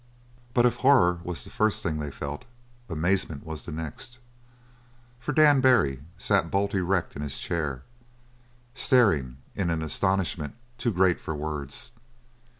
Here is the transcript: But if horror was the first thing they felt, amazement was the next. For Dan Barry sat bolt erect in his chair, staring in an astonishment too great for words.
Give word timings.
But 0.55 0.65
if 0.65 0.77
horror 0.77 1.19
was 1.23 1.43
the 1.43 1.51
first 1.51 1.83
thing 1.83 1.99
they 1.99 2.09
felt, 2.09 2.45
amazement 2.89 3.45
was 3.45 3.61
the 3.61 3.71
next. 3.71 4.17
For 5.19 5.31
Dan 5.31 5.61
Barry 5.61 6.01
sat 6.17 6.49
bolt 6.49 6.73
erect 6.73 7.15
in 7.15 7.21
his 7.21 7.37
chair, 7.37 7.83
staring 8.73 9.37
in 9.53 9.69
an 9.69 9.83
astonishment 9.83 10.55
too 10.79 10.91
great 10.91 11.21
for 11.21 11.35
words. 11.35 11.91